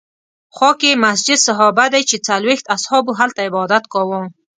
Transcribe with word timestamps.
خوا 0.55 0.71
کې 0.79 0.87
یې 0.93 1.01
مسجد 1.05 1.39
صحابه 1.47 1.85
دی 1.93 2.01
چې 2.09 2.17
څلوېښت 2.27 2.65
اصحابو 2.75 3.11
هلته 3.19 3.39
عبادت 3.47 3.83
کاوه. 3.93 4.21